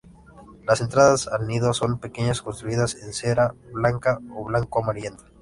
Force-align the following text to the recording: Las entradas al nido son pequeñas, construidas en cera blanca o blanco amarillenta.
Las 0.65 0.81
entradas 0.81 1.27
al 1.27 1.45
nido 1.45 1.75
son 1.75 1.99
pequeñas, 1.99 2.41
construidas 2.41 2.95
en 2.95 3.13
cera 3.13 3.53
blanca 3.71 4.19
o 4.35 4.43
blanco 4.45 4.79
amarillenta. 4.81 5.25